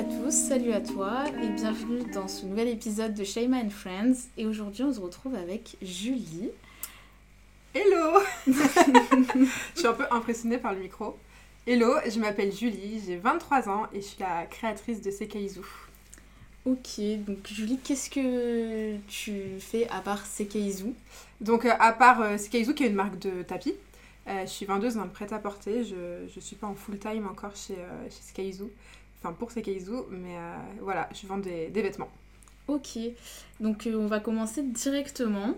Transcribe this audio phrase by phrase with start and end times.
[0.00, 4.28] à tous, salut à toi et bienvenue dans ce nouvel épisode de Shayma and Friends.
[4.38, 6.48] Et aujourd'hui, on se retrouve avec Julie.
[7.74, 9.44] Hello Je
[9.74, 11.18] suis un peu impressionnée par le micro.
[11.66, 15.60] Hello, je m'appelle Julie, j'ai 23 ans et je suis la créatrice de Sekaizu.
[16.64, 20.94] Ok, donc Julie, qu'est-ce que tu fais à part Sekaizu
[21.42, 23.74] Donc euh, à part euh, Sekaizu qui est une marque de tapis,
[24.28, 27.74] euh, je suis vendeuse dans le prêt-à-porter, je ne suis pas en full-time encore chez,
[27.78, 28.64] euh, chez Sekaizu,
[29.22, 32.10] enfin pour Sekaizu, mais euh, voilà, je vends des, des vêtements.
[32.68, 32.98] Ok,
[33.60, 35.54] donc euh, on va commencer directement.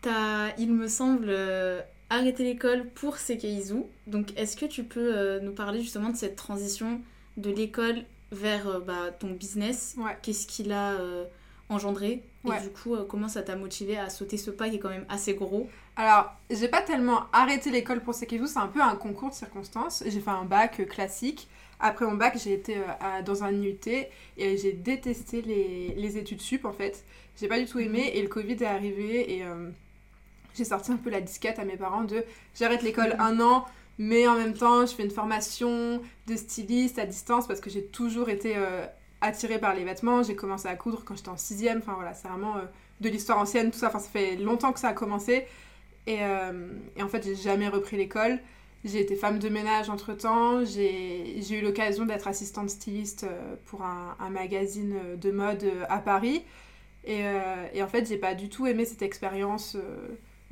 [0.00, 1.80] T'as, il me semble, euh,
[2.10, 3.84] arrêté l'école pour Sekaizu.
[4.06, 7.00] Donc est-ce que tu peux nous parler justement de cette transition
[7.36, 9.94] de l'école vers bah, ton business?
[9.98, 10.16] Ouais.
[10.22, 11.24] Qu'est-ce qu'il a euh,
[11.68, 12.22] engendré?
[12.44, 12.58] Ouais.
[12.58, 14.90] Et du coup, euh, comment ça t'a motivé à sauter ce pas qui est quand
[14.90, 15.68] même assez gros?
[15.96, 20.02] Alors, j'ai pas tellement arrêté l'école pour Sekaizu, c'est un peu un concours de circonstances.
[20.06, 21.48] J'ai fait un bac classique.
[21.82, 26.18] Après mon bac, j'ai été euh, à- dans un IUT et j'ai détesté les, les
[26.18, 27.04] études sup en fait.
[27.40, 29.70] J'ai pas du tout aimé et le Covid est arrivé et euh,
[30.54, 32.24] j'ai sorti un peu la disquette à mes parents de
[32.54, 33.64] j'arrête l'école un an,
[33.98, 37.84] mais en même temps, je fais une formation de styliste à distance parce que j'ai
[37.86, 38.86] toujours été euh,
[39.20, 40.22] attirée par les vêtements.
[40.22, 41.78] J'ai commencé à coudre quand j'étais en sixième.
[41.78, 42.62] Enfin voilà, c'est vraiment euh,
[43.00, 43.88] de l'histoire ancienne, tout ça.
[43.88, 45.46] Enfin, ça fait longtemps que ça a commencé.
[46.06, 48.40] Et, euh, et en fait, j'ai jamais repris l'école.
[48.84, 50.64] J'ai été femme de ménage entre temps.
[50.64, 55.84] J'ai eu l'occasion d'être assistante styliste euh, pour un, un magazine euh, de mode euh,
[55.88, 56.42] à Paris.
[57.04, 59.76] Et, euh, et en fait, j'ai pas du tout aimé cette expérience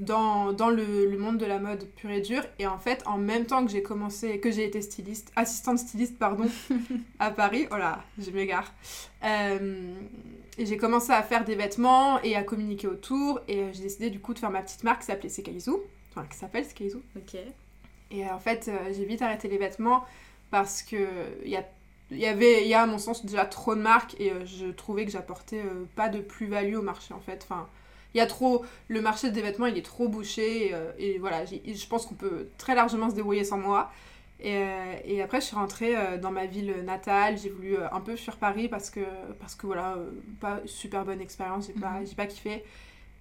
[0.00, 2.42] dans, dans le, le monde de la mode pur et dur.
[2.58, 6.18] Et en fait, en même temps que j'ai commencé, que j'ai été styliste, assistante styliste,
[6.18, 6.46] pardon,
[7.18, 8.72] à Paris, oh là, je m'égare.
[9.24, 9.94] Euh,
[10.58, 13.40] j'ai commencé à faire des vêtements et à communiquer autour.
[13.46, 15.72] Et j'ai décidé du coup de faire ma petite marque qui s'appelait Sekaizu.
[16.10, 16.98] Enfin, qui s'appelle Sekaizu.
[17.16, 17.36] Ok.
[18.10, 20.04] Et euh, en fait, euh, j'ai vite arrêté les vêtements
[20.50, 20.96] parce que
[21.44, 21.64] il y a
[22.12, 24.44] il y avait, il y a à mon sens déjà trop de marques et euh,
[24.44, 27.40] je trouvais que j'apportais euh, pas de plus-value au marché en fait.
[27.44, 27.68] Enfin,
[28.14, 31.44] il y a trop, le marché des vêtements il est trop bouché et, et voilà,
[31.46, 33.92] je pense qu'on peut très largement se débrouiller sans moi.
[34.40, 34.64] Et,
[35.04, 38.68] et après, je suis rentrée dans ma ville natale, j'ai voulu un peu fuir Paris
[38.68, 39.00] parce que,
[39.38, 39.96] parce que voilà,
[40.40, 42.06] pas super bonne expérience, j'ai pas, Mhm.
[42.08, 42.64] j'ai pas kiffé.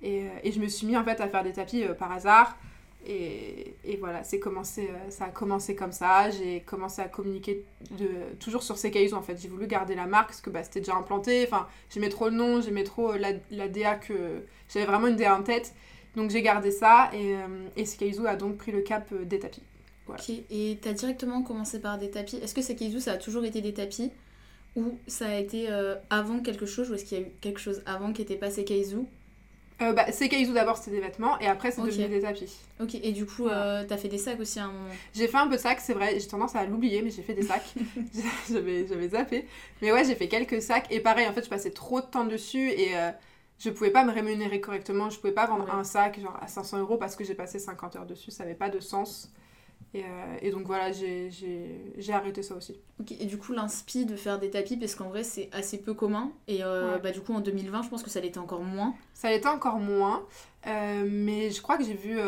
[0.01, 2.57] Et, et je me suis mis en fait à faire des tapis par hasard.
[3.05, 6.29] Et, et voilà, c'est commencé, euh, ça a commencé comme ça.
[6.31, 8.07] J'ai commencé à communiquer de,
[8.39, 9.37] toujours sur Sekaizu en fait.
[9.41, 11.45] J'ai voulu garder la marque parce que bah, c'était déjà implanté.
[11.47, 14.43] Enfin, j'aimais trop le nom, j'aimais trop euh, la, la DA que.
[14.71, 15.73] J'avais vraiment une DA en tête.
[16.15, 19.63] Donc j'ai gardé ça et, euh, et Sekaizu a donc pris le cap des tapis.
[20.05, 20.21] Voilà.
[20.21, 22.37] Ok, et t'as directement commencé par des tapis.
[22.37, 24.11] Est-ce que Sekaizu, ça a toujours été des tapis?
[24.75, 25.67] Ou ça a été
[26.09, 28.51] avant quelque chose Ou est-ce qu'il y a eu quelque chose avant qui n'était pas
[28.51, 29.05] Sekaizu
[29.81, 31.87] Euh, bah, Sekaizu d'abord c'était des vêtements et après c'est Ok.
[31.87, 32.53] devenu des tapis.
[32.81, 33.79] Ok, et du coup, Voilà.
[33.81, 35.79] euh, t'as fait des sacs aussi à un moment J'ai fait un peu de sacs,
[35.79, 37.73] c'est vrai, j'ai tendance à l'oublier, mais j'ai fait des sacs.
[38.51, 39.47] j'avais, j'avais zappé.
[39.81, 40.87] Mais ouais, j'ai fait quelques sacs.
[40.91, 43.11] Et pareil, en fait, je passais trop de temps dessus et euh,
[43.57, 45.09] je pouvais pas me rémunérer correctement.
[45.09, 45.71] Je pouvais pas vendre Ouais.
[45.71, 48.31] un sac genre à 500 euros parce que j'ai passé 50 heures dessus.
[48.31, 49.31] Ça avait pas de sens.
[49.95, 51.31] Et, euh, et donc voilà, j'ai,
[52.11, 52.79] arrêté ça aussi.
[53.19, 56.31] Et du coup, l'inspi de faire des tapis, parce qu'en vrai, c'est assez peu commun.
[56.47, 56.99] Et euh, Ouais.
[57.01, 58.93] bah, du coup, en 2020, je pense que ça l'était encore moins.
[59.15, 60.25] Ça l'était encore moins.
[60.67, 62.19] euh, mais je crois que j'ai vu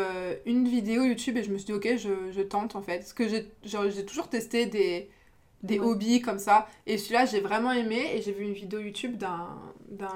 [0.46, 2.98] une vidéo YouTube et je me suis dit, ok, je, je tente en fait.
[2.98, 5.08] Parce que j'ai, toujours testé des,
[5.62, 5.86] des Ouais.
[5.86, 6.66] hobbies comme ça.
[6.86, 8.10] Et celui-là, j'ai vraiment aimé.
[8.16, 9.48] Et j'ai vu une vidéo YouTube d'un,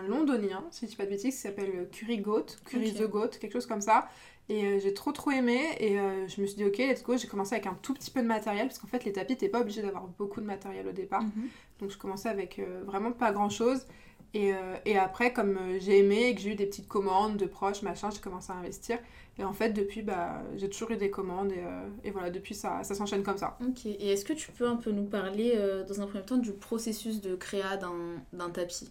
[0.08, 2.96] londonien, si je dis pas de bêtises, qui s'appelle Curry Goat, Curry Ok.
[2.96, 4.08] the Goat, quelque chose comme ça.
[4.48, 5.60] Et euh, j'ai trop trop aimé.
[5.80, 7.16] Et euh, je me suis dit, ok, let's go.
[7.16, 8.68] J'ai commencé avec un tout petit peu de matériel.
[8.68, 11.22] Parce qu'en fait, les tapis, t'es pas obligé d'avoir beaucoup de matériel au départ.
[11.22, 11.48] Mhm.
[11.80, 13.86] Donc je commençais avec euh, vraiment pas grand chose.
[14.34, 17.46] Et, euh, et après, comme j'ai aimé et que j'ai eu des petites commandes de
[17.46, 18.98] proches, machin, j'ai commencé à investir.
[19.38, 21.52] Et en fait, depuis, bah, j'ai toujours eu des commandes.
[21.52, 23.56] Et, euh, et voilà, depuis, ça, ça s'enchaîne comme ça.
[23.66, 26.36] Ok, et est-ce que tu peux un peu nous parler, euh, dans un premier temps,
[26.36, 28.90] du processus de créa d'un d'un tapis?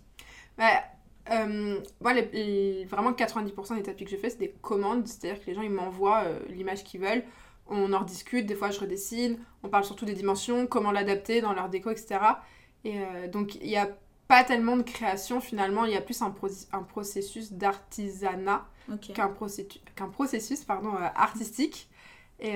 [0.57, 0.83] Bah,
[1.31, 5.08] euh, moi, les- les- vraiment 90% des tapis que je fais, c'est des commandes.
[5.08, 7.24] C'est-à-dire que les gens, ils m'envoient euh, l'image qu'ils veulent.
[7.68, 9.40] On en rediscute, des fois je redessine.
[9.63, 12.19] On parle surtout des dimensions, comment l'adapter dans leur déco, etc.
[12.83, 13.89] Et euh, donc, il n'y a
[14.27, 15.86] pas tellement de création finalement.
[15.86, 19.13] Il y a plus un, proc- un processus d'artisanat Ok.
[19.13, 19.30] qu'un
[20.10, 21.89] processus, pardon, euh, artistique.
[22.39, 22.54] Et,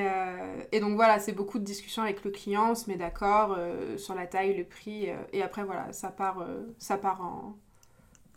[0.74, 3.58] et donc voilà, c'est beaucoup de discussions avec le client, on se met d'accord
[3.96, 6.46] sur la taille, le prix, et après voilà, ça part,
[6.80, 7.58] ça part en,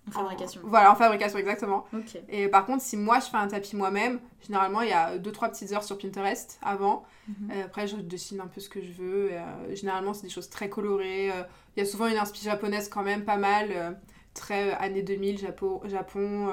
[0.08, 0.60] En fabrication.
[0.64, 1.84] en- voilà, en fabrication exactement.
[2.28, 5.48] Et par contre, si moi je fais un tapis moi-même, généralement il y a 2-3
[5.48, 7.04] petites heures sur Pinterest avant.
[7.28, 7.50] Mhm.
[7.64, 9.30] Après, je dessine un peu ce que je veux.
[9.30, 11.30] et, euh, généralement, c'est des choses très colorées.
[11.30, 11.42] euh,
[11.76, 13.92] Il y a souvent une inspiration japonaise quand même pas mal, euh,
[14.34, 15.80] très années 2000, Japon.
[15.84, 16.50] Japon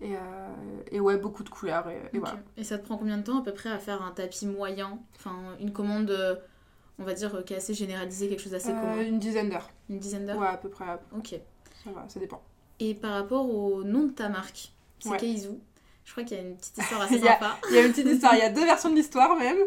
[0.00, 0.14] et,
[0.92, 1.88] et ouais, beaucoup de couleurs.
[1.88, 2.36] Et, voilà.
[2.56, 4.98] Et ça te prend combien de temps à peu près à faire un tapis moyen?
[5.16, 6.14] Enfin, une commande
[7.00, 9.02] on va dire, qui est assez généralisé, quelque chose d'assez Euh, commun?
[9.02, 9.70] une dizaine d'heures.
[9.88, 10.36] Une dizaine d'heures?
[10.38, 10.84] Ouais, à peu près.
[11.16, 11.36] Ok.
[11.84, 12.42] Ça va, ça dépend.
[12.80, 15.16] Et par rapport au nom de ta marque, c'est Ouais.
[15.18, 15.48] Keizu.
[16.04, 17.58] Je crois qu'il y a une petite histoire assez sympa.
[17.70, 19.58] Il y a une petite histoire, il y a deux versions de l'histoire même.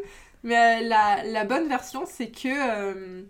[0.43, 3.21] Mais euh, la, la bonne version, c'est que euh,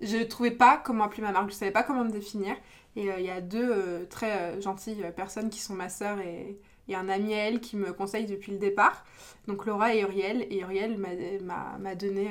[0.00, 2.56] je trouvais pas comment appeler ma marque, je savais pas comment me définir.
[2.96, 6.58] Et euh, il y a deux très gentilles personnes qui sont ma sœur et,
[6.88, 9.04] et un ami à elle qui me conseillent depuis le départ.
[9.48, 10.46] Donc Laura et Uriel.
[10.50, 12.30] Et Uriel m'a- donné,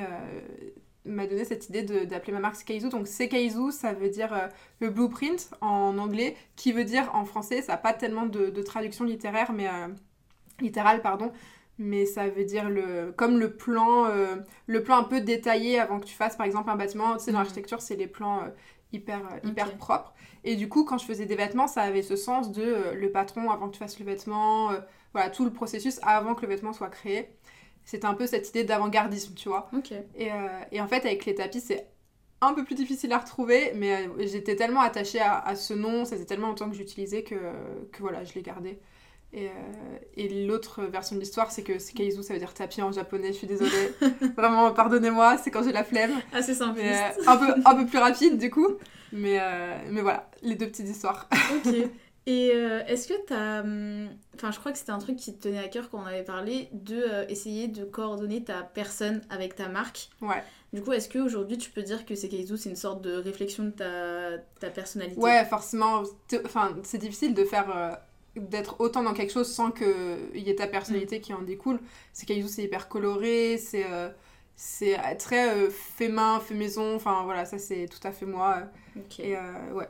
[1.06, 2.88] m'a donné cette idée d'appeler ma marque Sekeizu.
[2.88, 4.48] Donc Sekeizu, ça veut dire euh,
[4.80, 8.62] le blueprint en anglais, qui veut dire en français, ça n'a pas tellement de, de
[8.62, 9.88] traduction littéraire, mais euh,
[10.60, 11.32] littérale, pardon.
[11.78, 14.36] Mais ça veut dire le, comme le plan, euh,
[14.66, 17.16] le plan un peu détaillé avant que tu fasses par exemple un bâtiment.
[17.16, 17.44] Tu sais, dans Mhm.
[17.44, 18.48] l'architecture, c'est les plans euh,
[18.92, 20.14] hyper, hyper propres.
[20.44, 23.50] Et du coup, quand je faisais des vêtements, ça avait ce sens de le patron
[23.50, 24.70] avant que tu fasses le vêtement,
[25.12, 27.28] voilà, tout le processus avant que le vêtement soit créé.
[27.86, 29.70] C'était un peu cette idée d'avant-gardisme, tu vois.
[30.18, 30.34] Et, euh,
[30.72, 31.86] et en fait, avec les tapis, c'est
[32.42, 36.04] un peu plus difficile à retrouver, mais euh, j'étais tellement attachée à, à ce nom,
[36.04, 37.36] ça faisait tellement longtemps que j'utilisais que,
[37.92, 38.78] que voilà, je l'ai gardé.
[39.32, 42.92] Et, euh, et l'autre version de l'histoire, c'est que Sekeizu, ça veut dire tapis en
[42.92, 43.92] japonais, je suis désolée.
[44.36, 46.12] Vraiment, pardonnez-moi, c'est quand j'ai la flemme.
[46.42, 46.80] Simple.
[46.82, 48.68] Euh, un, peu, un peu plus rapide, du coup.
[49.12, 51.28] Mais, euh, mais voilà, les deux petites histoires.
[51.54, 51.74] Ok.
[52.26, 53.60] Et euh, est-ce que t'as.
[53.62, 56.06] hum, Enfin, je crois que c'était un truc qui te tenait à cœur quand on
[56.06, 60.10] avait parlé de euh, essayer de coordonner ta personne avec ta marque.
[60.20, 60.42] Ouais.
[60.72, 63.70] Du coup, est-ce qu'aujourd'hui tu peux dire que Sekeizu c'est une sorte de réflexion de
[63.70, 65.18] ta, ta personnalité?
[65.20, 66.02] Ouais, forcément.
[66.44, 67.74] Enfin, c'est difficile de faire.
[67.74, 67.94] euh,
[68.36, 69.86] d'être autant dans quelque chose sans qu'il
[70.34, 71.80] y ait ta personnalité qui en découle.
[72.12, 73.86] C'est Caillou, c'est hyper coloré, c'est
[74.56, 76.96] c'est très fait main, fait maison.
[76.96, 78.58] Enfin voilà, ça c'est tout à fait moi.
[78.94, 79.20] Ok.
[79.20, 79.36] Et
[79.72, 79.88] ouais,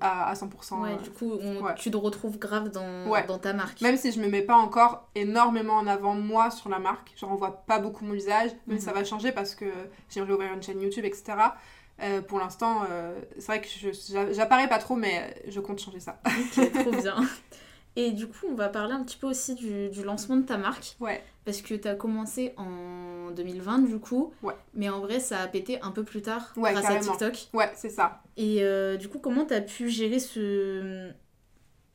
[0.00, 0.80] à, à 100%.
[0.80, 0.96] Ouais, euh.
[1.02, 1.74] du coup, on- ouais.
[1.76, 3.24] tu te retrouves grave dans, Ouais.
[3.26, 3.80] dans ta marque.
[3.80, 7.30] Même si je me mets pas encore énormément en avant moi sur la marque, genre
[7.32, 8.80] on voit pas beaucoup mon visage, mais Mhm.
[8.80, 9.66] ça va changer parce que
[10.10, 11.24] j'aimerais ouvrir une chaîne YouTube, etc.
[12.02, 15.78] Euh, pour l'instant, euh, c'est vrai que je- j'a- j'apparais pas trop, mais je compte
[15.80, 16.18] changer ça.
[16.26, 17.14] Ok, trop bien.
[17.96, 20.56] Et du coup, on va parler un petit peu aussi du, du lancement de ta
[20.58, 20.96] marque.
[21.00, 21.22] Ouais.
[21.44, 24.32] Parce que tu as commencé en 2020 du coup.
[24.42, 24.54] Ouais.
[24.74, 27.12] Mais en vrai, ça a pété un peu plus tard Ouais, grâce carrément.
[27.12, 27.48] à TikTok.
[27.52, 28.22] Ouais, c'est ça.
[28.36, 31.10] Et euh, du coup, comment tu as pu gérer ce...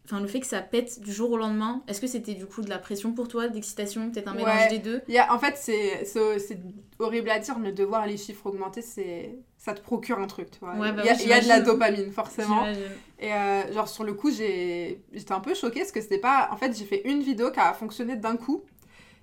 [0.05, 1.83] Enfin, le fait que ça pète du jour au lendemain?
[1.87, 4.69] Est-ce que c'était du coup de la pression pour toi, d'excitation, peut-être un mélange Ouais.
[4.69, 5.01] des deux?
[5.07, 6.05] Il y a, en fait, c'est
[6.97, 10.49] horrible à dire, mais de voir les chiffres augmenter, c'est ça te procure un truc,
[10.51, 10.73] tu vois.
[10.75, 12.65] Ouais, bah il, y a, oui, il y a de la dopamine, forcément.
[13.19, 16.47] Et euh, genre, sur le coup, j'étais un peu choquée parce que c'était pas.
[16.51, 18.63] En fait, j'ai fait une vidéo qui a fonctionné d'un coup.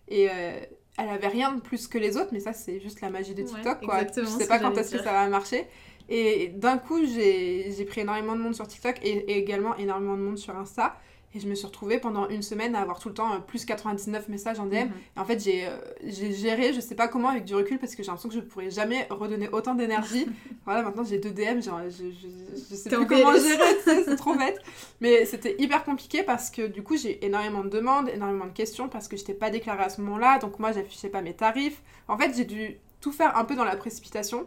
[0.09, 0.61] Et euh,
[0.99, 3.43] elle avait rien de plus que les autres, mais ça, c'est juste la magie de
[3.43, 4.01] Ouais, TikTok, quoi.
[4.15, 5.67] Je sais pas quand est-ce que ça va marcher.
[6.11, 10.17] Et d'un coup, j'ai j'ai pris énormément de monde sur TikTok et, et également énormément
[10.17, 10.97] de monde sur Insta.
[11.37, 13.67] Et je me suis retrouvée pendant une semaine à avoir tout le temps euh, plus
[13.67, 14.89] 99 messages en DM.
[15.17, 17.95] Et en fait, j'ai euh, j'ai géré, je sais pas comment, avec du recul, parce
[17.95, 20.27] que j'ai l'impression que je pourrais jamais redonner autant d'énergie.
[20.65, 22.29] voilà, maintenant j'ai deux DM, genre, je, je,
[22.71, 24.59] je sais plus en comment gérer, c'est trop bête.
[25.03, 28.89] Mais c'était hyper compliqué parce que du coup, j'ai énormément de demandes, énormément de questions,
[28.89, 31.83] parce que je n'étais pas déclarée à ce moment-là, donc moi, j'affichais pas mes tarifs.
[32.09, 34.47] En fait, j'ai dû tout faire un peu dans la précipitation,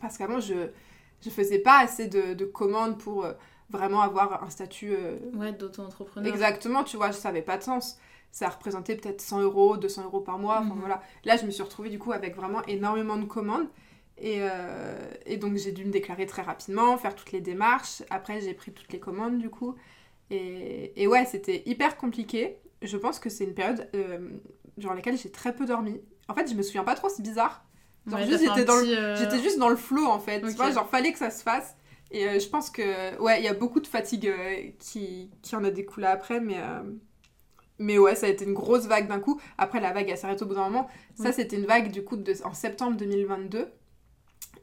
[0.00, 0.70] parce qu'avant, je,
[1.22, 3.32] je faisais pas assez de, de commandes pour euh,
[3.70, 6.32] vraiment avoir un statut euh, Ouais, d'auto-entrepreneur.
[6.32, 7.98] Exactement, tu vois, ça avait pas de sens.
[8.30, 10.72] Ça représentait peut-être 100 euros, 200 euros par mois, Mhm.
[10.80, 11.00] voilà.
[11.24, 13.68] Là, je me suis retrouvée du coup avec vraiment énormément de commandes.
[14.18, 14.96] Et, euh,
[15.26, 18.02] et donc, j'ai dû me déclarer très rapidement, faire toutes les démarches.
[18.10, 19.74] Après, j'ai pris toutes les commandes du coup.
[20.30, 22.58] Et, et ouais, c'était hyper compliqué.
[22.82, 24.30] Je pense que c'est une période euh,
[24.76, 26.00] durant laquelle j'ai très peu dormi.
[26.28, 27.64] En fait, je me souviens pas trop, c'est bizarre.
[28.06, 30.42] Ouais, j'étais dans, le- euh, juste dans le flow en fait.
[30.44, 30.50] Ok.
[30.50, 31.76] Tu vois, genre, fallait que ça se fasse.
[32.10, 35.56] Et euh, je pense que, ouais, il y a beaucoup de fatigue euh, qui, qui
[35.56, 36.82] en a découlé après, mais, euh,
[37.78, 39.40] mais ouais, ça a été une grosse vague d'un coup.
[39.58, 40.88] Après, la vague, elle s'arrête au bout d'un moment.
[41.14, 43.68] Ça, c'était une vague du coup de, en septembre 2022.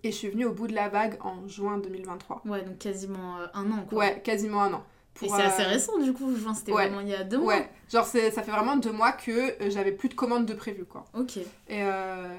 [0.03, 2.41] Et je suis venue au bout de la vague en juin 2023.
[2.45, 3.99] Ouais, donc quasiment un an quoi.
[3.99, 4.83] Ouais, quasiment un an.
[5.23, 6.87] Et c'est euh, assez récent du coup, juin, c'était ouais.
[6.87, 7.53] vraiment il y a deux mois.
[7.55, 10.85] Ouais, genre ça fait vraiment deux mois que euh, j'avais plus de commandes de prévues
[10.85, 11.05] quoi.
[11.13, 11.37] Ok.
[11.37, 12.37] Et, euh,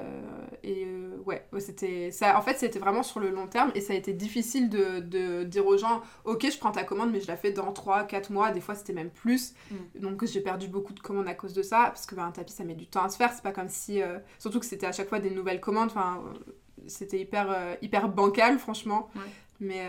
[0.64, 2.36] et euh, ouais, ouais, c'était ça.
[2.36, 5.44] En fait, c'était vraiment sur le long terme et ça a été difficile de, de
[5.44, 8.50] dire aux gens Ok, je prends ta commande, mais je la fais dans 3-4 mois.
[8.50, 9.54] Des fois, c'était même plus.
[9.70, 9.76] Mm.
[10.00, 12.52] Donc, j'ai perdu beaucoup de commandes à cause de ça parce que bah, un tapis,
[12.52, 13.32] ça met du temps à se faire.
[13.32, 14.02] C'est pas comme si.
[14.02, 15.90] euh, Surtout que c'était à chaque fois des nouvelles commandes.
[15.90, 16.52] Enfin, euh,
[16.88, 19.08] c'était hyper, euh, hyper bancal, franchement.
[19.14, 19.22] Ouais.
[19.60, 19.86] Mais.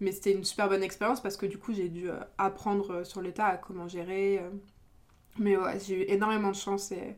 [0.00, 3.04] Mais c'était une super bonne expérience parce que du coup, j'ai dû euh, apprendre euh,
[3.04, 4.38] sur le tas à comment gérer.
[4.40, 4.50] euh.
[5.38, 7.16] Mais ouais, j'ai eu énormément de chance et,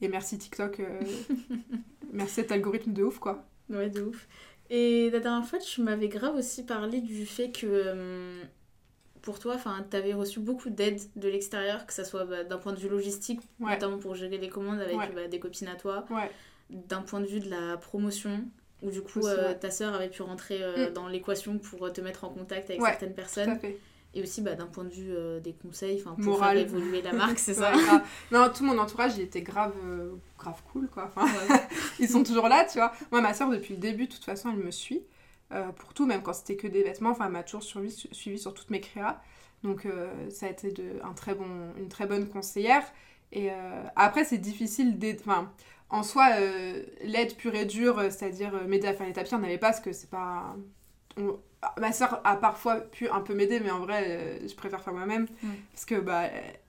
[0.00, 0.80] et merci TikTok.
[0.80, 1.00] euh,
[2.12, 3.44] merci cet algorithme de ouf, quoi.
[3.70, 4.28] Ouais, de ouf.
[4.70, 8.42] Et la dernière fois, tu m'avais grave aussi parlé du fait que euh,
[9.22, 9.56] pour toi,
[9.90, 12.88] tu avais reçu beaucoup d'aide de l'extérieur, que ce soit bah, d'un point de vue
[12.88, 13.72] logistique, Ouais.
[13.72, 15.10] notamment pour gérer les commandes avec Ouais.
[15.14, 16.30] bah, des copines à toi, Ouais.
[16.70, 18.44] d'un point de vue de la promotion,
[18.84, 20.92] où du coup euh, ta sœur avait pu rentrer euh, Mm.
[20.92, 23.58] dans l'équation pour euh, te mettre en contact avec Ouais, certaines personnes.
[24.16, 26.56] Et aussi bah, d'un point de vue euh, des conseils, pour Moral.
[26.58, 27.82] faire évoluer la marque, c'est ça Ouais.
[28.30, 29.72] Non, tout mon entourage, il était grave,
[30.38, 31.06] grave cool, quoi.
[31.14, 31.60] Enfin, Ouais.
[31.98, 32.92] ils sont toujours là, tu vois.
[33.10, 35.02] Moi, ma soeur, depuis le début, de toute façon, elle me suit.
[35.76, 37.10] pour tout, même quand c'était que des vêtements.
[37.10, 39.20] Enfin, elle m'a toujours suivi, suivi sur toutes mes créas.
[39.64, 39.88] Donc,
[40.30, 41.46] ça a été de, un très bon,
[41.78, 42.84] une très bonne conseillère.
[43.32, 43.50] Et
[43.96, 45.18] après, c'est difficile d'aider.
[45.26, 45.50] Enfin,
[45.90, 49.34] en soi, euh, l'aide pure et dure, euh, c'est-à-dire euh, m'aider à faire les tapis,
[49.34, 50.56] on n'avait pas parce que c'est pas.
[51.18, 51.38] on-
[51.80, 54.92] Ma soeur a parfois pu un peu m'aider, mais en vrai, euh, je préfère faire
[54.92, 55.26] moi-même.
[55.42, 55.48] Ouais.
[55.72, 56.24] Parce que, bah,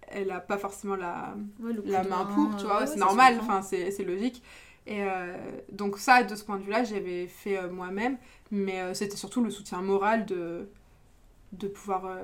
[0.07, 3.61] elle a pas forcément la, Ouais, la main pour, tu vois, ouais, c'est normal, enfin
[3.61, 4.41] c'est c'est logique.
[4.87, 5.35] Et euh,
[5.71, 8.17] donc ça, de ce point de vue-là, j'avais fait euh, moi-même,
[8.51, 10.69] mais euh, c'était surtout le soutien moral de,
[11.51, 12.21] de pouvoir euh,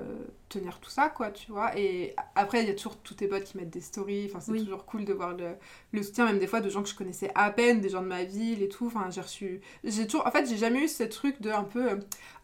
[0.50, 1.78] tenir tout ça, quoi, tu vois.
[1.78, 4.52] Et après, il y a toujours tous tes potes qui mettent des stories, enfin c'est
[4.52, 4.64] Oui.
[4.64, 5.52] toujours cool de voir le,
[5.94, 8.08] le soutien, même des fois de gens que je connaissais à peine, des gens de
[8.08, 9.62] ma ville et tout, enfin j'ai reçu...
[9.86, 10.28] J'ai toujours...
[10.28, 11.92] En fait, j'ai jamais eu ce truc de un peu...
[11.92, 11.96] euh,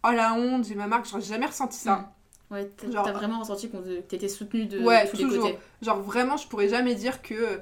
[0.08, 1.96] oh la honte, j'ai ma marque, j'ai jamais ressenti ça.
[2.50, 2.54] Mm.
[2.54, 5.48] Ouais, t'as Genre- vraiment ressenti qu'on t'étais soutenue de Ouais, tous toujours.
[5.48, 5.64] les côtés.
[5.82, 7.60] Genre vraiment, je pourrais jamais dire que euh,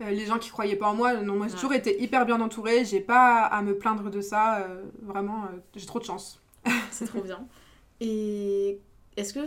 [0.00, 1.58] les gens qui croyaient pas en moi, non, moi j'ai Ouais.
[1.58, 4.66] toujours été hyper bien entourée, j'ai pas à me plaindre de ça,
[5.00, 5.44] vraiment,
[5.74, 6.42] j'ai trop de chance.
[6.90, 7.46] C'est trop bien.
[8.00, 8.78] Et
[9.16, 9.40] est-ce que,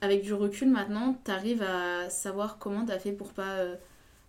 [0.00, 3.76] avec du recul maintenant, t'arrives à savoir comment t'as fait pour pas, euh,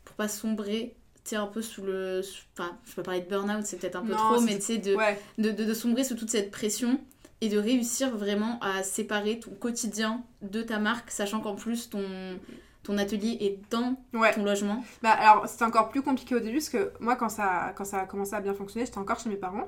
[0.06, 0.96] pour pas sombrer
[1.26, 2.22] tu un peu sous le.
[2.24, 4.62] sous- Enfin, je peux parler de burn-out, c'est peut-être un peu Non, trop, mais tu
[4.62, 7.02] sais, de, Ouais, de, de, de sombrer sous toute cette pression
[7.42, 12.02] et de réussir vraiment à séparer ton quotidien de ta marque, sachant qu'en plus ton,
[12.84, 14.34] ton atelier est dans ouais.
[14.34, 14.84] ton logement.
[15.02, 18.00] Bah alors c'était encore plus compliqué au début parce que moi quand ça, quand ça
[18.00, 19.68] a commencé à bien fonctionner, j'étais encore chez mes parents.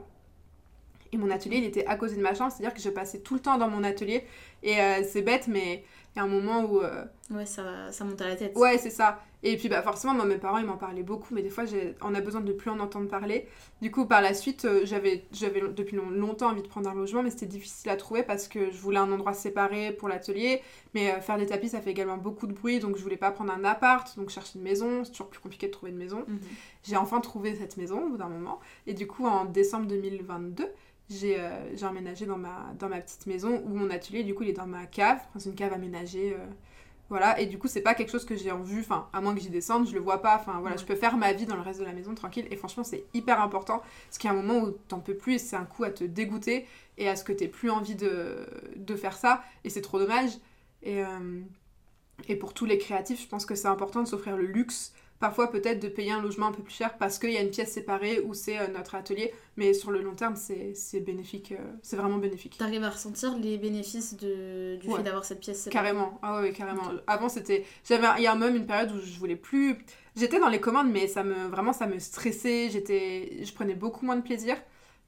[1.11, 3.33] Et mon atelier, il était à côté de ma chambre, c'est-à-dire que je passais tout
[3.33, 4.23] le temps dans mon atelier.
[4.63, 5.83] Et euh, c'est bête, mais
[6.15, 6.81] il y a un moment où...
[6.81, 8.55] euh, Ouais, ça, ça monte à la tête.
[8.55, 9.19] Ouais, c'est ça.
[9.41, 11.63] Et puis bah forcément, moi, mes parents, ils m'en parlaient beaucoup, mais des fois,
[12.01, 13.47] on a besoin de plus en entendre parler.
[13.81, 17.23] Du coup, par la suite, euh, j'avais depuis long- longtemps envie de prendre un logement,
[17.23, 20.61] mais c'était difficile à trouver parce que je voulais un endroit séparé pour l'atelier.
[20.93, 23.31] Mais euh, faire des tapis, ça fait également beaucoup de bruit, donc je voulais pas
[23.31, 25.03] prendre un appart, donc chercher une maison.
[25.05, 26.25] C'est toujours plus compliqué de trouver une maison.
[26.27, 26.39] Mhm.
[26.83, 28.59] J'ai enfin trouvé cette maison au bout d'un moment.
[28.87, 30.67] Et du coup, en décembre 2022,
[31.09, 34.43] j'ai euh, j'ai emménagé dans ma, dans ma petite maison où mon atelier, du coup,
[34.43, 35.17] il est dans ma cave.
[35.29, 36.33] Enfin, c'est une cave aménagée.
[36.33, 36.45] euh,
[37.09, 37.39] voilà.
[37.39, 38.81] Et du coup, c'est pas quelque chose que j'ai en vue.
[38.81, 40.35] Enfin, à moins que j'y descende, je le vois pas.
[40.39, 40.81] Enfin, voilà, Ouais.
[40.81, 42.47] je peux faire ma vie dans le reste de la maison tranquille.
[42.51, 43.81] Et franchement, c'est hyper important.
[44.07, 45.89] Parce qu'il y a un moment où t'en peux plus et c'est un coup à
[45.91, 46.67] te dégoûter
[46.99, 49.43] et à ce que t'aies plus envie de, de faire ça.
[49.63, 50.31] Et c'est trop dommage.
[50.83, 51.41] Et, euh,
[52.27, 55.51] et pour tous les créatifs, je pense que c'est important de s'offrir le luxe parfois
[55.51, 57.71] peut-être de payer un logement un peu plus cher parce qu'il y a une pièce
[57.71, 61.97] séparée où c'est euh, notre atelier, mais sur le long terme, c'est bénéfique, euh, c'est
[61.97, 62.57] vraiment bénéfique.
[62.57, 64.97] T'arrives à ressentir les bénéfices de, du Ouais.
[64.97, 65.88] fait d'avoir cette pièce séparée?
[65.88, 66.83] Carrément, ah ouais, carrément.
[67.07, 67.65] Avant, c'était.
[67.88, 69.77] J'avais Il y a même une période où je voulais plus.
[70.15, 72.69] J'étais dans les commandes, mais ça me vraiment ça me stressait.
[72.71, 74.55] J'étais, je prenais beaucoup moins de plaisir.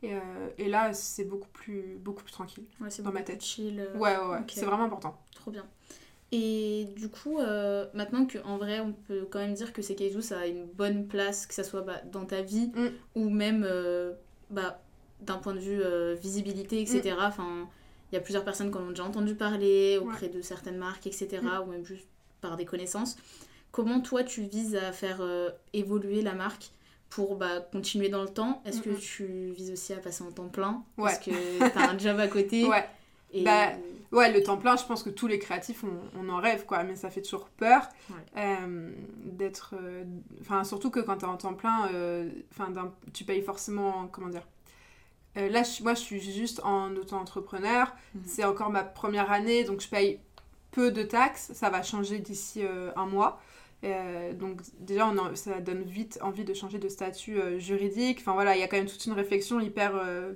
[0.03, 0.20] Et, euh,
[0.58, 2.63] et là, c'est beaucoup plus, beaucoup plus tranquille.
[2.80, 3.44] Ouais, c'est Dans ma beaucoup tête.
[3.44, 3.80] chill.
[3.80, 4.39] euh, Ouais, ouais, ouais.
[4.48, 5.15] C'est vraiment important.
[5.36, 5.65] Trop bien.
[6.34, 10.40] Et du coup, euh, maintenant qu'en vrai, on peut quand même dire que Sekeizu, ça
[10.40, 12.88] a une bonne place, que ça soit bah, dans ta vie Mm.
[13.16, 14.14] ou même euh,
[14.50, 14.82] bah,
[15.20, 17.16] d'un point de vue euh, visibilité, etc.
[17.18, 17.24] Mm.
[17.24, 17.68] Enfin,
[18.12, 21.06] il y a plusieurs personnes qui en ont déjà entendu parler auprès de certaines marques,
[21.06, 21.40] etc.
[21.42, 21.68] Mm.
[21.68, 22.08] Ou même juste
[22.40, 23.18] par des connaissances.
[23.72, 26.72] Comment toi, tu vises à faire euh, évoluer la marque
[27.10, 28.62] pour bah, continuer dans le temps?
[28.66, 30.84] Est-ce que tu vises aussi à passer en temps plein?
[30.98, 31.12] Ouais.
[31.12, 32.86] Est-ce que tu as un job à côté Ouais.
[33.34, 33.44] Et...
[33.44, 33.70] Bah,
[34.12, 36.84] Ouais, le temps plein, je pense que tous les créatifs, on, on en rêve, quoi.
[36.84, 38.16] Mais ça fait toujours peur Ouais.
[38.38, 38.92] euh,
[39.24, 39.74] d'être...
[39.82, 40.04] euh,
[40.42, 42.74] Enfin, surtout que quand t'es en temps plein, euh, enfin,
[43.14, 44.08] tu payes forcément...
[44.12, 44.46] Comment dire
[45.38, 47.96] Là, je- moi, je suis juste en auto-entrepreneur.
[48.16, 48.22] Mhm.
[48.26, 50.20] C'est encore ma première année, donc je paye
[50.72, 51.52] peu de taxes.
[51.54, 52.64] Ça va changer d'ici
[52.98, 53.42] un mois.
[53.86, 58.18] Euh, donc déjà, on en- ça donne vite envie de changer de statut euh, juridique.
[58.20, 59.94] Enfin voilà, il y a quand même toute une réflexion hyper...
[59.96, 60.34] euh,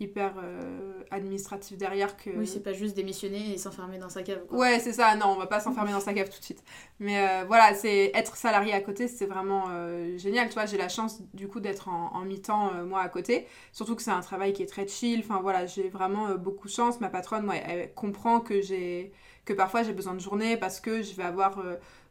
[0.00, 4.44] hyper euh, administrative derrière que Oui, c'est pas juste démissionner et s'enfermer dans sa cave.
[4.46, 4.58] Quoi.
[4.58, 5.14] Ouais, c'est ça.
[5.16, 6.62] Non, on va pas s'enfermer dans sa cave tout de suite.
[7.00, 10.48] Mais euh, voilà, c'est être salarié à côté, c'est vraiment euh, génial.
[10.48, 13.46] Tu vois, j'ai la chance du coup d'être en, en mi-temps moi à côté.
[13.72, 15.20] Surtout que c'est un travail qui est très chill.
[15.20, 17.00] Enfin voilà, j'ai vraiment beaucoup de chance.
[17.00, 19.12] Ma patronne, moi, elle comprend que j'ai
[19.44, 21.62] que parfois j'ai besoin de journée parce que je vais avoir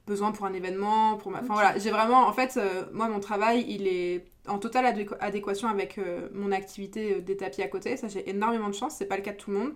[0.08, 1.42] besoin pour un événement, pour ma.
[1.42, 2.26] Enfin voilà, j'ai vraiment.
[2.28, 6.52] En fait, euh, moi, mon travail, il est en totale adéqu- adéquation avec euh, mon
[6.52, 7.98] activité euh, des tapis à côté.
[7.98, 8.96] Ça, j'ai énormément de chance.
[8.98, 9.74] C'est pas le cas de tout le monde.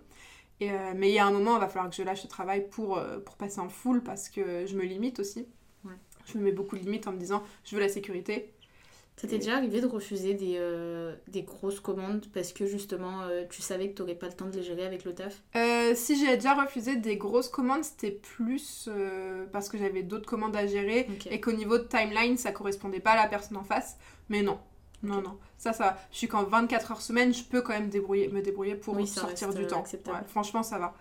[0.60, 2.28] Et, euh, mais il y a un moment, il va falloir que je lâche ce
[2.28, 5.48] travail pour, pour passer en full parce que je me limite aussi.
[5.84, 5.92] Ouais.
[6.26, 8.54] Je me mets beaucoup de limites en me disant je veux la sécurité.
[9.22, 13.44] Ça t'est déjà arrivé de refuser des, euh, des grosses commandes parce que justement euh,
[13.48, 15.44] tu savais que t'aurais pas le temps de les gérer avec le taf?
[15.56, 18.90] Euh, si j'ai déjà refusé des grosses commandes, c'était plus
[19.52, 23.12] parce que j'avais d'autres commandes à gérer et qu'au niveau de timeline, ça correspondait pas
[23.12, 23.98] à la personne en face.
[24.30, 24.58] Mais non.
[25.04, 25.38] Non, non.
[25.58, 28.76] Ça, ça, je suis qu'en 24 heures semaine, je peux quand même débrouiller, me débrouiller
[28.76, 29.84] pour Oui, sortir du temps.
[29.84, 30.96] Ouais, franchement, ça va.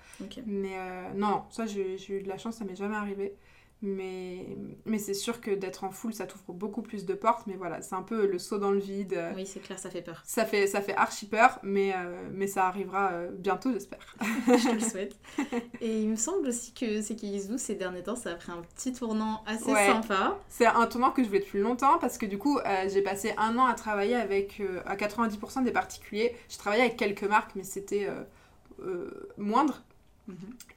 [0.47, 3.35] Mais euh, non, ça, j'ai j'ai eu de la chance, ça m'est jamais arrivé.
[3.83, 4.45] Mais,
[4.85, 7.47] mais c'est sûr que d'être en full, ça t'ouvre beaucoup plus de portes.
[7.47, 9.19] Mais voilà, c'est un peu le saut dans le vide.
[9.35, 10.23] Oui, c'est clair, ça fait peur.
[10.27, 14.17] Ça fait, ça fait archi peur, mais, euh, mais ça arrivera euh, bientôt, j'espère.
[14.47, 15.17] Je le souhaite.
[15.81, 18.93] Et il me semble aussi que Sekeizu, ces derniers temps, ça a pris un petit
[18.93, 19.87] tournant assez Ouais.
[19.87, 20.39] sympa.
[20.49, 23.33] C'est un tournant que je voulais depuis longtemps parce que du coup, euh, j'ai passé
[23.39, 26.37] un an à travailler avec à 90% des particuliers.
[26.51, 28.11] J'ai travaillé avec quelques marques, mais c'était
[28.85, 29.11] euh,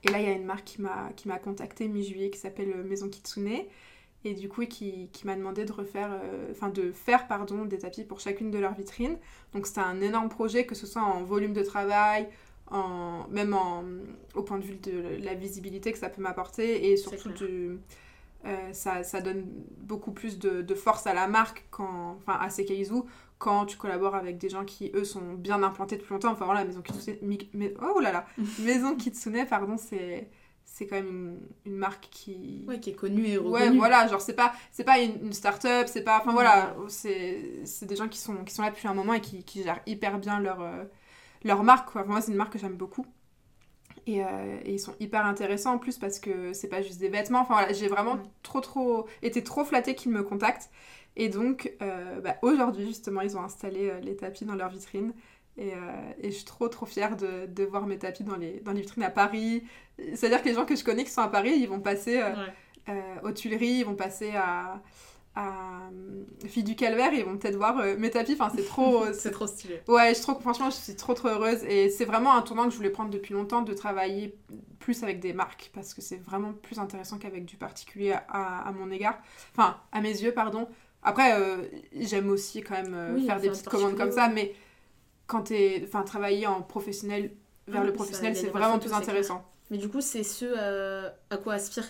[0.03, 2.71] Et là, il y a une marque qui m'a qui m'a contactée mi-juillet qui s'appelle
[2.75, 3.63] euh, Maison Kitsune
[4.25, 8.03] et du coup qui, qui m'a demandé de refaire, euh, de faire pardon des tapis
[8.03, 9.17] pour chacune de leurs vitrines.
[9.53, 12.29] Donc c'était un énorme projet, que ce soit en volume de travail,
[12.67, 13.83] en même en,
[14.35, 17.77] au point de vue de la visibilité que ça peut m'apporter et surtout du
[18.45, 19.45] euh, ça, ça donne
[19.79, 23.03] beaucoup plus de, de force à la marque, quand, enfin à Sekeizu,
[23.43, 26.31] quand tu collabores avec des gens qui, eux, sont bien implantés depuis longtemps.
[26.31, 27.17] Enfin voilà, Maison Kitsune,
[27.53, 28.25] mais- oh là là,
[28.59, 30.29] Maison Kitsune, pardon, c'est
[30.65, 32.65] c'est quand même une, une marque qui...
[32.67, 33.77] Ouais, qui est connu et Ouais, reconnu.
[33.77, 36.19] voilà, genre c'est pas, c'est pas une, une start-up, c'est pas...
[36.21, 39.21] Enfin voilà, c'est c'est des gens qui sont, qui sont là depuis un moment et
[39.21, 40.83] qui, qui gèrent hyper bien leur, euh,
[41.43, 42.03] leur marque, quoi.
[42.03, 43.05] Pour moi, c'est une marque que j'aime beaucoup.
[44.05, 47.09] Et, euh, et ils sont hyper intéressants en plus parce que c'est pas juste des
[47.09, 47.41] vêtements.
[47.41, 48.21] Enfin voilà, j'ai vraiment Ouais.
[48.43, 50.69] trop trop été trop flattée qu'ils me contactent.
[51.15, 55.13] Et donc euh, bah, aujourd'hui justement ils ont installé euh, les tapis dans leur vitrine.
[55.57, 55.77] Et, euh,
[56.19, 58.81] et je suis trop trop fière de, de voir mes tapis dans les, dans les
[58.81, 59.63] vitrines à Paris.
[60.15, 62.93] C'est-à-dire que les gens que je connais qui sont à Paris, ils vont passer Ouais.
[63.23, 64.81] aux Tuileries, ils vont passer à,
[65.35, 65.89] à
[66.47, 68.33] Fille du Calvaire et ils vont peut-être voir euh, mes tapis.
[68.33, 69.05] Enfin c'est trop...
[69.13, 69.81] c'est trop stylé.
[69.87, 72.65] Ouais, je suis trop, franchement, je suis trop trop heureuse et c'est vraiment un tournant
[72.65, 74.35] que je voulais prendre depuis longtemps de travailler
[74.79, 78.71] plus avec des marques parce que c'est vraiment plus intéressant qu'avec du particulier à, à
[78.71, 79.17] mon égard,
[79.53, 80.67] enfin à mes yeux, pardon.
[81.03, 84.55] Après, euh, j'aime aussi quand même euh, Oui, faire des petites commandes comme ça, mais
[85.27, 87.31] quand t'es, enfin travailler en professionnel
[87.67, 89.45] vers Oui, le professionnel, c'est vraiment plus intéressant.
[89.69, 91.85] Mais du coup, c'est ce euh, à quoi aspire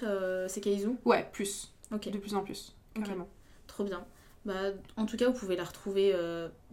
[0.48, 3.28] Sekeizu Ouais, plus, de plus en plus, carrément.
[3.68, 4.04] trop bien.
[4.46, 4.54] Bah,
[4.98, 6.14] en tout cas, vous pouvez la retrouver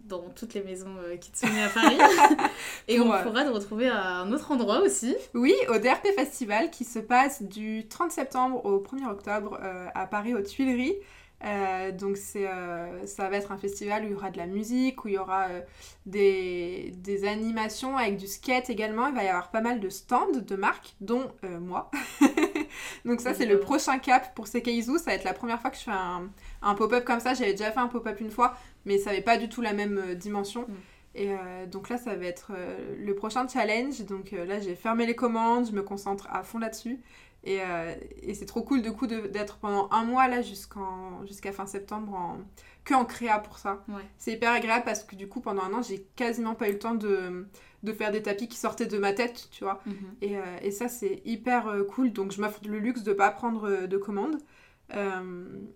[0.04, 1.98] dans toutes les maisons euh, Kitsune à Paris.
[2.88, 5.14] Et Pour, on pourra te retrouver à un autre endroit aussi.
[5.34, 9.58] Oui, au DRP Festival qui se passe du 30 septembre au 1er octobre
[9.94, 10.96] à Paris aux Tuileries.
[11.42, 14.46] Euh, donc c'est, euh, ça va être un festival où il y aura de la
[14.46, 15.60] musique, où il y aura euh,
[16.04, 19.06] des, des animations avec du skate également.
[19.06, 21.90] Il va y avoir pas mal de stands de marques, dont moi.
[23.04, 23.64] donc ça c'est le Évidemment.
[23.64, 24.98] prochain cap pour Sekeizu.
[24.98, 26.28] Ça va être la première fois que je fais un,
[26.62, 27.32] un pop-up comme ça.
[27.32, 30.14] J'avais déjà fait un pop-up une fois, mais ça n'avait pas du tout la même
[30.16, 30.62] dimension.
[30.62, 30.74] Mm.
[31.16, 31.28] Et
[31.66, 32.52] donc là, ça va être
[32.96, 34.04] le prochain challenge.
[34.04, 37.00] Donc là, j'ai fermé les commandes, je me concentre à fond là-dessus.
[37.42, 41.52] Et, euh, et c'est trop cool du coup d'être pendant un mois là jusqu'en jusqu'à
[41.52, 42.38] fin septembre en,
[42.84, 43.82] que en créa pour ça.
[43.88, 44.02] Ouais.
[44.18, 46.78] C'est hyper agréable parce que du coup pendant un an j'ai quasiment pas eu le
[46.78, 47.46] temps de,
[47.82, 49.80] de faire des tapis qui sortaient de ma tête, tu vois.
[49.86, 49.94] Mhm.
[50.20, 52.12] Et, euh, et ça, c'est hyper euh, cool.
[52.12, 54.38] Donc, je m'offre le luxe de pas prendre de commandes.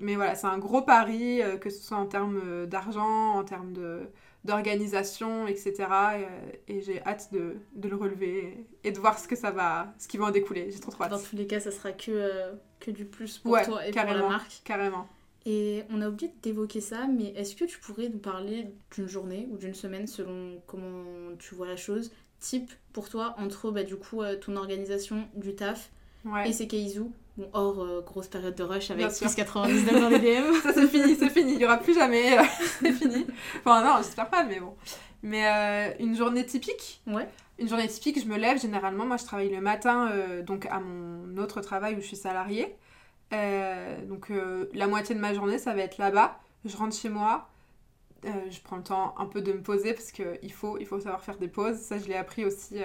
[0.00, 4.08] Mais voilà, c'est un gros pari, que ce soit en termes d'argent, en termes de
[4.44, 5.74] d'organisation, etc.
[6.68, 9.94] Et, et j'ai hâte de, de le relever et de voir ce que ça va,
[9.98, 10.70] ce qui va en découler.
[10.70, 11.26] J'ai trop trop Dans hâte.
[11.30, 14.02] tous les cas, ça sera que, euh, que du plus pour Ouais, toi et pour
[14.04, 14.60] la marque.
[14.64, 15.06] Carrément.
[15.46, 19.46] Et on a oublié d'évoquer ça, mais est-ce que tu pourrais nous parler d'une journée
[19.50, 21.04] ou d'une semaine selon comment
[21.38, 22.12] tu vois la chose?
[22.40, 25.90] Type pour toi entre bah, du coup euh, ton organisation du taf
[26.24, 26.48] Ouais.
[26.48, 27.02] et Sekeizu,
[27.36, 30.52] bon, hors euh, grosse période de rush avec plus 99 dans les DM.
[30.62, 31.54] Ça, c'est fini, c'est fini.
[31.54, 32.38] Il y aura plus jamais.
[32.38, 32.42] euh,
[32.80, 33.26] c'est fini.
[33.60, 34.74] Enfin, non, j'espère pas, mais bon.
[35.22, 37.02] Mais euh, une journée typique?
[37.06, 37.28] Ouais.
[37.58, 39.06] Une journée typique, je me lève généralement.
[39.06, 42.76] Moi, je travaille le matin, euh, donc à mon autre travail où je suis salariée.
[44.06, 44.30] Donc,
[44.74, 46.38] la moitié de ma journée, ça va être là-bas.
[46.64, 47.48] Je rentre chez moi.
[48.22, 51.20] Je prends le temps un peu de me poser parce qu'il faut, il faut savoir
[51.20, 51.78] faire des pauses.
[51.78, 52.76] Ça, je l'ai appris aussi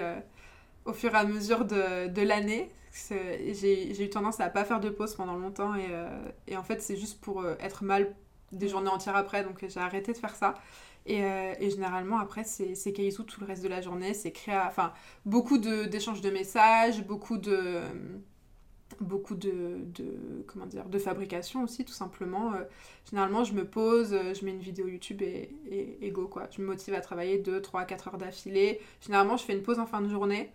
[0.84, 2.70] au fur et à mesure de, de l'année.
[3.08, 6.08] J'ai eu tendance à pas faire de pause pendant longtemps et, euh,
[6.48, 8.14] et en fait, c'est juste pour euh, être mal
[8.52, 9.44] des journées entières après.
[9.44, 10.54] Donc, j'ai arrêté de faire ça.
[11.06, 14.14] Et, euh, et généralement, après, c'est Keizu tout le reste de la journée.
[14.14, 14.66] C'est créa...
[14.68, 14.92] Enfin,
[15.24, 17.80] beaucoup de- d'échanges de, messages, beaucoup de...
[19.00, 22.52] Beaucoup de, de, comment dire, de fabrication aussi, tout simplement.
[22.54, 22.64] Euh,
[23.08, 26.48] généralement, je me pose, je mets une vidéo YouTube et, et, et go, quoi.
[26.54, 28.80] Je me motive à travailler 2, 3, 4 heures d'affilée.
[29.00, 30.50] Généralement, je fais une pause en fin de journée.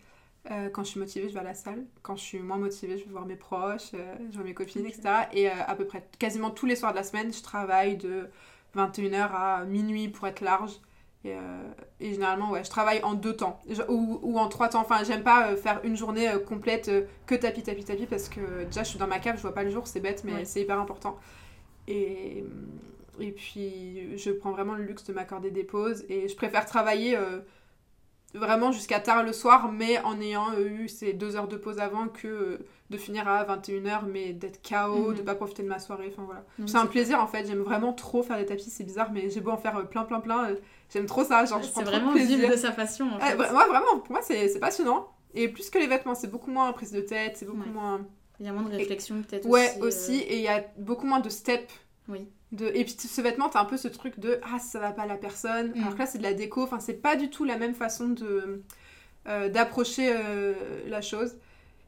[0.51, 1.86] Euh, quand je suis motivée, je vais à la salle.
[2.03, 4.86] Quand je suis moins motivée, je vais voir mes proches, euh, je vois mes copines,
[4.86, 4.89] Ok.
[4.89, 5.27] etc.
[5.34, 8.29] Et euh, à peu près quasiment tous les soirs de la semaine, je travaille de
[8.75, 10.73] 21h à minuit pour être large.
[11.23, 11.34] Et,
[11.99, 14.81] et généralement, ouais, je travaille en deux temps Je- ou, ou en trois temps.
[14.81, 16.91] Enfin, j'aime pas faire une journée complète
[17.25, 19.63] que tapis, tapis, tapis parce que déjà, je suis dans ma cave, je vois pas
[19.63, 20.45] le jour, c'est bête, mais Ouais.
[20.45, 21.17] c'est hyper important.
[21.88, 22.43] Et,
[23.19, 26.05] Et puis, je prends vraiment le luxe de m'accorder des pauses.
[26.10, 27.17] Et je préfère travailler
[28.36, 31.80] vraiment jusqu'à tard le soir, mais en ayant euh, eu ces deux heures de pause
[31.80, 32.58] avant que euh,
[32.89, 35.15] de finir à 21h, mais d'être KO, Mhm.
[35.15, 36.10] de pas profiter de ma soirée.
[36.12, 36.43] Enfin voilà.
[36.60, 37.45] Non, C'est un plaisir en fait.
[37.48, 38.69] J'aime vraiment trop faire des tapis.
[38.69, 40.50] C'est bizarre, mais j'ai beau en faire euh, plein, plein, plein.
[40.93, 41.45] J'aime trop ça.
[41.45, 43.36] Genre, je prends C'est vraiment vivre de sa passion en Ouais, fait.
[43.36, 45.08] vraiment, pour moi, c'est c'est passionnant.
[45.34, 47.74] Et plus que les vêtements, c'est beaucoup moins prise de tête, c'est beaucoup Ouais.
[47.74, 48.02] moins.
[48.39, 49.80] Il y a moins de réflexion peut-être Ouais, aussi.
[49.82, 50.15] euh, aussi.
[50.19, 51.74] Et il y a beaucoup moins de steps.
[52.08, 52.28] Oui.
[52.52, 52.68] De...
[52.68, 55.08] Et puis ce vêtement, t'as un peu ce truc de ah, ça va pas à
[55.08, 55.72] la personne.
[55.72, 55.82] Mm.
[55.82, 56.63] Alors que là, c'est de la déco.
[56.63, 58.63] Enfin, c'est pas du tout la même façon de
[59.28, 60.54] euh, d'approcher euh,
[60.88, 61.36] la chose.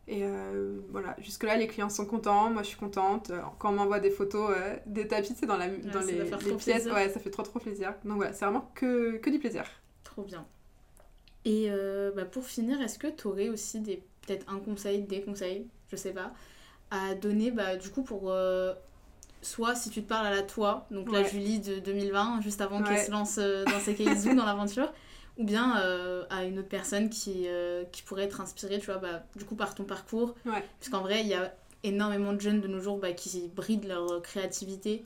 [0.10, 2.50] Et euh, voilà, jusque-là, les clients sont contents.
[2.50, 3.30] Moi, je suis contente.
[3.30, 5.68] Alors, Quand on m'envoie des photos des tapis, c'est dans, la...
[5.68, 6.86] dans les, les pièces.
[6.86, 7.94] Ouais, ça fait trop, trop plaisir.
[8.06, 9.66] Donc voilà, c'est vraiment que, que du plaisir.
[10.04, 10.46] Trop bien.
[11.44, 11.70] Et
[12.16, 15.96] bah, pour finir, est-ce que tu aurais aussi des peut-être un conseil, des conseils, je
[15.96, 16.34] sais pas,
[16.92, 18.34] à donner bah, du coup pour
[19.42, 21.24] soit si tu te parles à la toi, donc la.
[21.24, 24.92] Julie de 2020, juste avant qu'elle se lance euh, dans ses Keizu, dans l'aventure,
[25.38, 28.98] ou bien euh, à une autre personne qui, euh, qui pourrait être inspirée, tu vois,
[28.98, 30.36] bah, du coup par ton parcours.
[30.46, 30.64] Ouais.
[30.80, 33.88] Parce qu'en vrai, il y a énormément de jeunes de nos jours bah, qui brident
[33.88, 35.06] leur créativité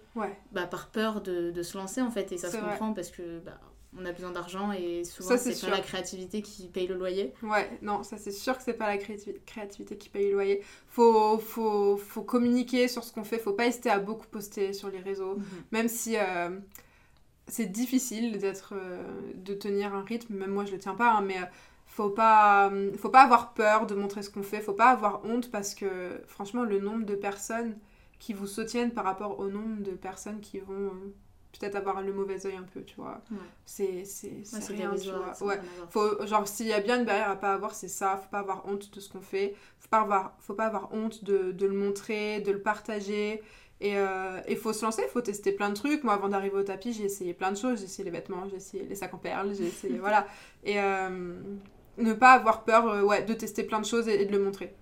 [0.51, 2.69] bah, par peur de, de se lancer en fait et ça se vrai.
[2.71, 3.59] comprend parce que bah,
[3.97, 5.69] on a besoin d'argent et souvent c'est pas sûr.
[5.69, 7.33] la créativité qui paye le loyer.
[7.43, 10.61] Ouais, non, ça c'est sûr que c'est pas la créati- créativité qui paye le loyer.
[10.87, 14.89] Faut, faut, faut communiquer sur ce qu'on fait, faut pas hésiter à beaucoup poster sur
[14.89, 15.37] les réseaux,
[15.71, 16.57] même si euh,
[17.47, 19.03] c'est difficile d'être, euh,
[19.35, 21.45] de tenir un rythme, même moi je le tiens pas, hein, mais euh,
[21.87, 25.51] faut pas, faut pas avoir peur de montrer ce qu'on fait, faut pas avoir honte
[25.51, 27.77] parce que franchement le nombre de personnes
[28.19, 30.91] qui vous soutiennent par rapport au nombre de personnes qui vont
[31.59, 33.37] peut-être avoir le mauvais œil un peu, tu vois, Ouais.
[33.65, 35.47] c'est, c'est, Ouais, rien, tu vois.
[35.47, 35.59] Ouais.
[35.89, 38.17] Faut, genre, s'il y a bien une barrière à pas avoir, c'est ça.
[38.17, 39.55] Faut pas avoir honte de ce qu'on fait.
[39.79, 43.41] Faut pas avoir, faut pas avoir honte de, de le montrer, de le partager.
[43.83, 43.95] Et
[44.47, 46.03] il faut se lancer, il faut tester plein de trucs.
[46.03, 47.79] Moi, avant d'arriver au tapis, j'ai essayé plein de choses.
[47.79, 49.97] J'ai essayé les vêtements, j'ai essayé les sacs en perles, j'ai essayé.
[49.99, 50.27] voilà.
[50.63, 51.33] Et euh,
[51.97, 54.39] ne pas avoir peur euh, ouais, de tester plein de choses et, et de le
[54.43, 54.75] montrer.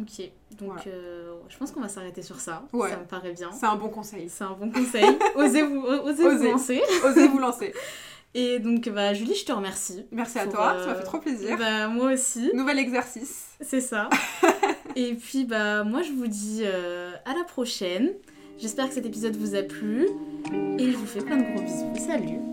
[0.00, 0.82] Ok, donc Voilà.
[0.88, 2.64] euh, je pense qu'on va s'arrêter sur ça.
[2.72, 2.90] Ouais.
[2.90, 3.50] Ça me paraît bien.
[3.52, 4.28] C'est un bon conseil.
[4.28, 5.04] C'est un bon conseil.
[5.36, 6.82] osez vous, osez vous lancer.
[7.04, 7.72] Osez vous lancer.
[8.34, 10.06] Et donc, bah, Julie, je te remercie.
[10.10, 11.56] Merci à toi, euh, ça m'a fait trop plaisir.
[11.58, 13.48] Bah, moi aussi, Nouvel exercice.
[13.60, 14.08] c'est ça.
[14.96, 18.12] Et puis, bah, moi, je vous dis euh, à la prochaine.
[18.58, 20.06] J'espère que cet épisode vous a plu.
[20.78, 21.92] Et je vous fais plein de gros bisous.
[22.06, 22.51] Salut